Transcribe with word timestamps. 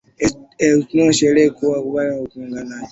Eunoto 0.63 1.11
sherehe 1.17 1.47
ya 1.47 1.53
kubalehe 1.53 2.17
kwa 2.19 2.21
mpiganaji 2.27 2.73